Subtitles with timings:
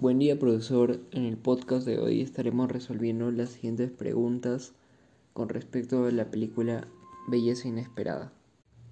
[0.00, 4.72] Buen día profesor, en el podcast de hoy estaremos resolviendo las siguientes preguntas
[5.34, 6.88] con respecto a la película
[7.28, 8.32] Belleza Inesperada.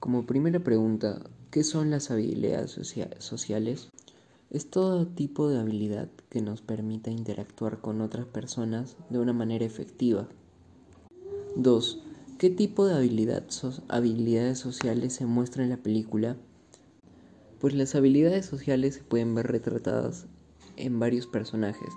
[0.00, 2.72] Como primera pregunta, ¿qué son las habilidades
[3.20, 3.88] sociales?
[4.50, 9.64] Es todo tipo de habilidad que nos permita interactuar con otras personas de una manera
[9.64, 10.28] efectiva.
[11.56, 12.02] 2.
[12.36, 16.36] ¿Qué tipo de habilidades sociales se muestra en la película?
[17.60, 20.26] Pues las habilidades sociales se pueden ver retratadas
[20.78, 21.90] en varios personajes,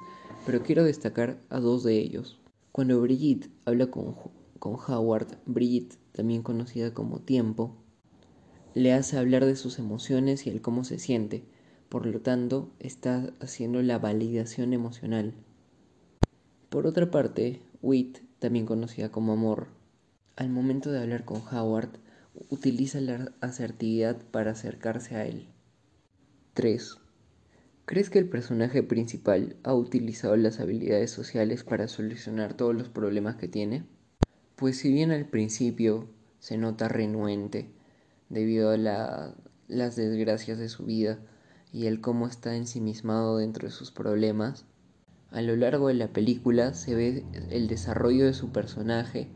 [0.45, 2.39] pero quiero destacar a dos de ellos.
[2.71, 4.15] Cuando Brigitte habla con,
[4.59, 7.75] con Howard, Brigitte, también conocida como Tiempo,
[8.73, 11.43] le hace hablar de sus emociones y el cómo se siente,
[11.89, 15.33] por lo tanto está haciendo la validación emocional.
[16.69, 19.67] Por otra parte, Wit, también conocida como Amor,
[20.37, 21.99] al momento de hablar con Howard,
[22.49, 25.47] utiliza la asertividad para acercarse a él.
[26.53, 27.00] 3.
[27.85, 33.35] ¿Crees que el personaje principal ha utilizado las habilidades sociales para solucionar todos los problemas
[33.35, 33.83] que tiene?
[34.55, 36.07] Pues si bien al principio
[36.39, 37.69] se nota renuente
[38.29, 41.19] debido a las desgracias de su vida
[41.73, 44.65] y el cómo está ensimismado dentro de sus problemas,
[45.31, 49.27] a lo largo de la película se ve el desarrollo de su personaje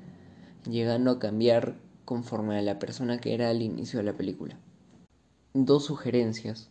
[0.69, 4.57] llegando a cambiar conforme a la persona que era al inicio de la película.
[5.53, 6.69] Dos sugerencias.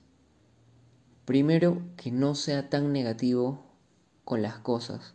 [1.25, 3.65] Primero, que no sea tan negativo
[4.25, 5.15] con las cosas,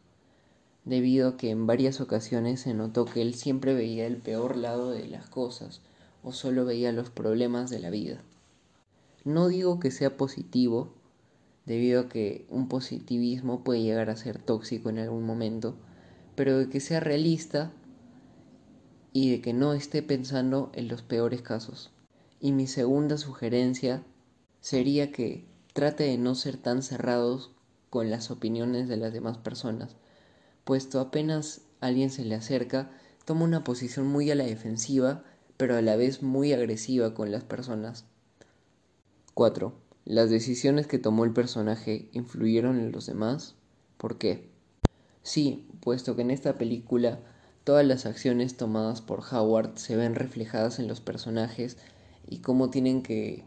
[0.84, 4.90] debido a que en varias ocasiones se notó que él siempre veía el peor lado
[4.90, 5.82] de las cosas
[6.24, 8.22] o solo veía los problemas de la vida.
[9.24, 10.94] No digo que sea positivo,
[11.68, 15.76] debido a que un positivismo puede llegar a ser tóxico en algún momento,
[16.34, 17.72] pero de que sea realista
[19.14, 21.92] y de que no esté pensando en los peores casos.
[22.40, 24.02] Y mi segunda sugerencia
[24.62, 27.52] sería que trate de no ser tan cerrados
[27.90, 29.96] con las opiniones de las demás personas,
[30.64, 32.92] puesto apenas alguien se le acerca,
[33.26, 35.24] toma una posición muy a la defensiva,
[35.58, 38.06] pero a la vez muy agresiva con las personas.
[39.34, 39.74] 4.
[40.06, 43.56] ¿Las decisiones que tomó el personaje influyeron en los demás?
[43.98, 44.50] ¿Por qué?
[45.24, 47.20] Sí, puesto que en esta película
[47.64, 51.78] todas las acciones tomadas por Howard se ven reflejadas en los personajes
[52.28, 53.44] y cómo tienen que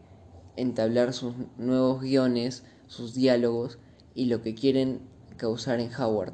[0.55, 3.79] entablar sus nuevos guiones, sus diálogos
[4.13, 5.01] y lo que quieren
[5.37, 6.33] causar en Howard.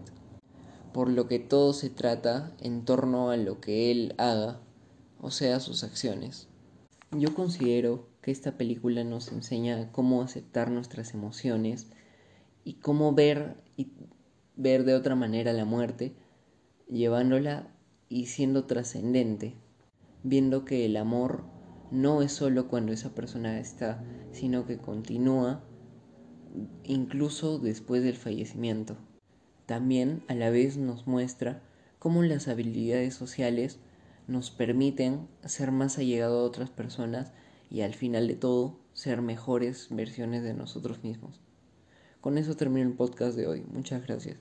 [0.93, 4.59] Por lo que todo se trata en torno a lo que él haga,
[5.21, 6.47] o sea, sus acciones.
[7.11, 11.87] Yo considero que esta película nos enseña cómo aceptar nuestras emociones
[12.63, 13.91] y cómo ver y
[14.55, 16.13] ver de otra manera la muerte,
[16.89, 17.67] llevándola
[18.09, 19.55] y siendo trascendente,
[20.23, 21.45] viendo que el amor
[21.91, 25.63] no es solo cuando esa persona está, sino que continúa
[26.83, 28.97] incluso después del fallecimiento.
[29.65, 31.61] También a la vez nos muestra
[31.99, 33.79] cómo las habilidades sociales
[34.27, 37.31] nos permiten ser más allegados a otras personas
[37.69, 41.39] y al final de todo ser mejores versiones de nosotros mismos.
[42.21, 43.65] Con eso termino el podcast de hoy.
[43.71, 44.39] Muchas gracias.